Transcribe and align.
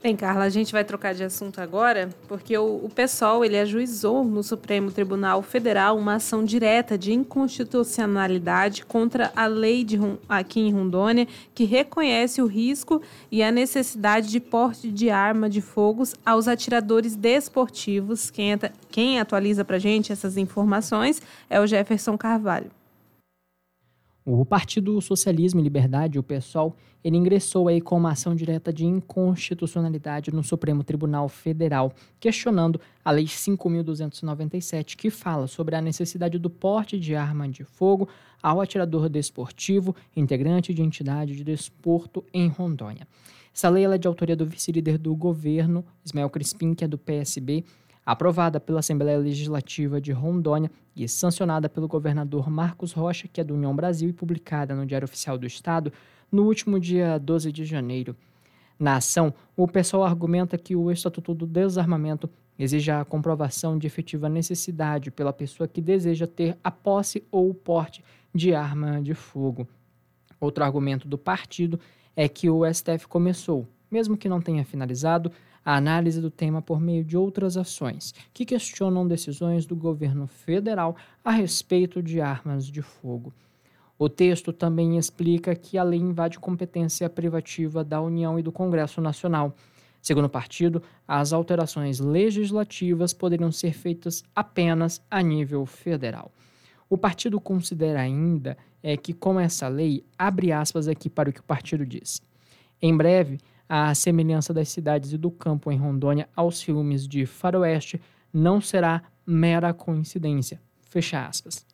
Bem, 0.00 0.14
Carla, 0.14 0.44
a 0.44 0.48
gente 0.48 0.70
vai 0.70 0.84
trocar 0.84 1.12
de 1.12 1.24
assunto 1.24 1.60
agora, 1.60 2.08
porque 2.28 2.56
o, 2.56 2.84
o 2.84 2.88
PSOL 2.88 3.44
ele 3.44 3.58
ajuizou 3.58 4.24
no 4.24 4.44
Supremo 4.44 4.92
Tribunal 4.92 5.42
Federal 5.42 5.98
uma 5.98 6.14
ação 6.14 6.44
direta 6.44 6.96
de 6.96 7.12
inconstitucionalidade 7.12 8.86
contra 8.86 9.32
a 9.34 9.46
lei 9.46 9.82
de, 9.82 9.98
aqui 10.28 10.60
em 10.60 10.72
Rondônia, 10.72 11.26
que 11.52 11.64
reconhece 11.64 12.40
o 12.40 12.46
risco 12.46 13.02
e 13.28 13.42
a 13.42 13.50
necessidade 13.50 14.28
de 14.28 14.38
porte 14.38 14.88
de 14.88 15.10
arma 15.10 15.50
de 15.50 15.60
fogo 15.60 16.04
aos 16.24 16.46
atiradores 16.46 17.16
desportivos. 17.16 18.30
Quem, 18.30 18.56
quem 18.92 19.18
atualiza 19.18 19.64
para 19.64 19.80
gente 19.80 20.12
essas 20.12 20.36
informações 20.36 21.20
é 21.50 21.60
o 21.60 21.66
Jefferson 21.66 22.16
Carvalho. 22.16 22.77
O 24.30 24.44
Partido 24.44 25.00
Socialismo 25.00 25.58
e 25.58 25.62
Liberdade, 25.62 26.18
o 26.18 26.22
PSOL, 26.22 26.76
ele 27.02 27.16
ingressou 27.16 27.66
aí 27.66 27.80
com 27.80 27.96
uma 27.96 28.12
ação 28.12 28.34
direta 28.34 28.70
de 28.70 28.84
inconstitucionalidade 28.84 30.30
no 30.30 30.44
Supremo 30.44 30.84
Tribunal 30.84 31.30
Federal, 31.30 31.94
questionando 32.20 32.78
a 33.02 33.10
Lei 33.10 33.24
5.297, 33.24 34.96
que 34.96 35.08
fala 35.08 35.46
sobre 35.46 35.76
a 35.76 35.80
necessidade 35.80 36.38
do 36.38 36.50
porte 36.50 37.00
de 37.00 37.14
arma 37.14 37.48
de 37.48 37.64
fogo 37.64 38.06
ao 38.42 38.60
atirador 38.60 39.08
desportivo, 39.08 39.96
integrante 40.14 40.74
de 40.74 40.82
entidade 40.82 41.34
de 41.34 41.42
desporto 41.42 42.22
em 42.30 42.48
Rondônia. 42.48 43.08
Essa 43.54 43.70
lei 43.70 43.86
é 43.86 43.96
de 43.96 44.06
autoria 44.06 44.36
do 44.36 44.44
vice-líder 44.44 44.98
do 44.98 45.16
governo, 45.16 45.82
Ismael 46.04 46.28
Crispim, 46.28 46.74
que 46.74 46.84
é 46.84 46.86
do 46.86 46.98
PSB, 46.98 47.64
aprovada 48.08 48.58
pela 48.58 48.78
Assembleia 48.80 49.18
Legislativa 49.18 50.00
de 50.00 50.12
Rondônia 50.12 50.70
e 50.96 51.06
sancionada 51.06 51.68
pelo 51.68 51.86
governador 51.86 52.48
Marcos 52.48 52.90
Rocha, 52.92 53.28
que 53.30 53.38
é 53.38 53.44
do 53.44 53.52
União 53.52 53.76
Brasil, 53.76 54.08
e 54.08 54.14
publicada 54.14 54.74
no 54.74 54.86
Diário 54.86 55.04
Oficial 55.04 55.36
do 55.36 55.46
Estado 55.46 55.92
no 56.32 56.44
último 56.44 56.80
dia 56.80 57.18
12 57.18 57.52
de 57.52 57.66
janeiro. 57.66 58.16
Na 58.78 58.96
ação, 58.96 59.34
o 59.54 59.68
pessoal 59.68 60.04
argumenta 60.04 60.56
que 60.56 60.74
o 60.74 60.90
Estatuto 60.90 61.34
do 61.34 61.46
Desarmamento 61.46 62.30
exige 62.58 62.90
a 62.90 63.04
comprovação 63.04 63.76
de 63.76 63.86
efetiva 63.86 64.26
necessidade 64.26 65.10
pela 65.10 65.30
pessoa 65.30 65.68
que 65.68 65.82
deseja 65.82 66.26
ter 66.26 66.56
a 66.64 66.70
posse 66.70 67.22
ou 67.30 67.50
o 67.50 67.54
porte 67.54 68.02
de 68.34 68.54
arma 68.54 69.02
de 69.02 69.12
fogo. 69.12 69.68
Outro 70.40 70.64
argumento 70.64 71.06
do 71.06 71.18
partido 71.18 71.78
é 72.16 72.26
que 72.26 72.48
o 72.48 72.64
STF 72.72 73.06
começou, 73.06 73.68
mesmo 73.90 74.16
que 74.16 74.28
não 74.28 74.40
tenha 74.40 74.64
finalizado, 74.64 75.30
a 75.64 75.76
análise 75.76 76.20
do 76.20 76.30
tema 76.30 76.62
por 76.62 76.80
meio 76.80 77.04
de 77.04 77.16
outras 77.16 77.56
ações 77.56 78.14
que 78.32 78.46
questionam 78.46 79.06
decisões 79.06 79.66
do 79.66 79.76
governo 79.76 80.26
federal 80.26 80.96
a 81.24 81.30
respeito 81.30 82.02
de 82.02 82.20
armas 82.20 82.66
de 82.66 82.80
fogo. 82.80 83.32
O 83.98 84.08
texto 84.08 84.52
também 84.52 84.96
explica 84.96 85.54
que 85.54 85.76
a 85.76 85.82
lei 85.82 85.98
invade 85.98 86.38
competência 86.38 87.10
privativa 87.10 87.82
da 87.82 88.00
União 88.00 88.38
e 88.38 88.42
do 88.42 88.52
Congresso 88.52 89.00
Nacional. 89.00 89.54
Segundo 90.00 90.26
o 90.26 90.30
partido, 90.30 90.82
as 91.06 91.32
alterações 91.32 91.98
legislativas 91.98 93.12
poderiam 93.12 93.50
ser 93.50 93.74
feitas 93.74 94.22
apenas 94.34 95.02
a 95.10 95.20
nível 95.20 95.66
federal. 95.66 96.30
O 96.88 96.96
partido 96.96 97.40
considera 97.40 98.00
ainda 98.00 98.56
é 98.82 98.96
que, 98.96 99.12
com 99.12 99.38
essa 99.38 99.68
lei, 99.68 100.04
abre 100.16 100.52
aspas 100.52 100.88
aqui 100.88 101.10
para 101.10 101.28
o 101.28 101.32
que 101.32 101.40
o 101.40 101.44
partido 101.44 101.84
diz. 101.84 102.22
Em 102.80 102.96
breve, 102.96 103.38
a 103.68 103.94
semelhança 103.94 104.54
das 104.54 104.68
cidades 104.68 105.12
e 105.12 105.18
do 105.18 105.30
campo 105.30 105.70
em 105.70 105.76
Rondônia 105.76 106.28
aos 106.34 106.62
filmes 106.62 107.06
de 107.06 107.26
faroeste 107.26 108.00
não 108.32 108.60
será 108.60 109.02
mera 109.26 109.74
coincidência. 109.74 110.60
Fecha 110.80 111.26
aspas. 111.26 111.66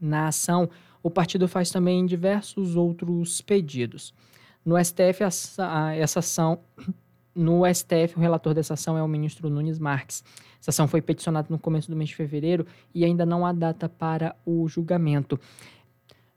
Na 0.00 0.28
ação, 0.28 0.68
o 1.02 1.10
partido 1.10 1.48
faz 1.48 1.70
também 1.70 2.06
diversos 2.06 2.76
outros 2.76 3.40
pedidos. 3.40 4.14
No 4.64 4.82
STF, 4.82 5.22
essa, 5.24 6.18
ação, 6.18 6.60
no 7.34 7.62
STF, 7.66 8.16
o 8.16 8.20
relator 8.20 8.54
dessa 8.54 8.74
ação 8.74 8.96
é 8.96 9.02
o 9.02 9.08
ministro 9.08 9.50
Nunes 9.50 9.78
Marques. 9.78 10.22
Essa 10.60 10.70
ação 10.70 10.88
foi 10.88 11.02
peticionada 11.02 11.48
no 11.50 11.58
começo 11.58 11.90
do 11.90 11.96
mês 11.96 12.08
de 12.08 12.16
fevereiro 12.16 12.66
e 12.94 13.04
ainda 13.04 13.26
não 13.26 13.44
há 13.44 13.52
data 13.52 13.88
para 13.88 14.34
o 14.46 14.66
julgamento. 14.68 15.38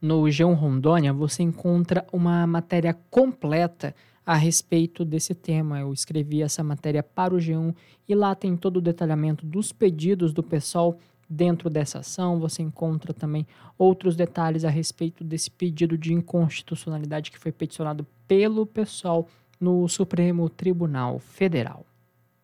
No 0.00 0.22
G1 0.22 0.54
Rondônia, 0.54 1.12
você 1.12 1.42
encontra 1.42 2.06
uma 2.12 2.46
matéria 2.46 2.96
completa 3.10 3.94
a 4.24 4.34
respeito 4.34 5.04
desse 5.04 5.34
tema. 5.34 5.80
Eu 5.80 5.92
escrevi 5.92 6.42
essa 6.42 6.62
matéria 6.62 7.02
para 7.02 7.34
o 7.34 7.38
G1 7.38 7.74
e 8.08 8.14
lá 8.14 8.34
tem 8.34 8.56
todo 8.56 8.76
o 8.76 8.80
detalhamento 8.80 9.44
dos 9.44 9.72
pedidos 9.72 10.32
do 10.32 10.42
pessoal 10.42 10.98
dentro 11.28 11.68
dessa 11.68 12.00
ação. 12.00 12.38
Você 12.38 12.62
encontra 12.62 13.12
também 13.12 13.46
outros 13.76 14.14
detalhes 14.14 14.64
a 14.64 14.70
respeito 14.70 15.24
desse 15.24 15.50
pedido 15.50 15.96
de 15.96 16.12
inconstitucionalidade 16.12 17.30
que 17.30 17.38
foi 17.38 17.52
peticionado 17.52 18.06
pelo 18.28 18.66
pessoal 18.66 19.26
no 19.60 19.88
Supremo 19.88 20.48
Tribunal 20.48 21.18
Federal. 21.18 21.86